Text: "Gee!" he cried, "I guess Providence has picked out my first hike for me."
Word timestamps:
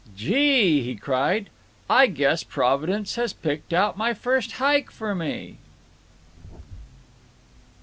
"Gee!" 0.15 0.81
he 0.81 0.95
cried, 0.95 1.51
"I 1.87 2.07
guess 2.07 2.43
Providence 2.43 3.17
has 3.17 3.33
picked 3.33 3.71
out 3.71 3.99
my 3.99 4.15
first 4.15 4.53
hike 4.53 4.89
for 4.89 5.13
me." 5.13 5.59